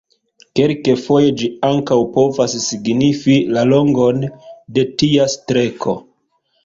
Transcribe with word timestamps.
Kelkfoje 0.59 1.33
ĝi 1.41 1.49
ankaŭ 1.67 1.97
povas 2.15 2.55
signifi 2.65 3.37
la 3.59 3.67
longon 3.75 4.27
de 4.79 4.87
tia 5.03 5.29
streko. 5.35 5.97